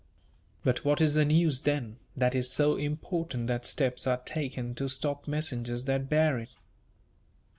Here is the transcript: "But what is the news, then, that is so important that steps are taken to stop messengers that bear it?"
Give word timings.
"But 0.63 0.83
what 0.83 0.99
is 0.99 1.13
the 1.13 1.25
news, 1.25 1.61
then, 1.61 1.97
that 2.17 2.33
is 2.33 2.49
so 2.49 2.75
important 2.75 3.45
that 3.45 3.67
steps 3.67 4.07
are 4.07 4.17
taken 4.17 4.73
to 4.73 4.89
stop 4.89 5.27
messengers 5.27 5.85
that 5.85 6.09
bear 6.09 6.39
it?" 6.39 6.49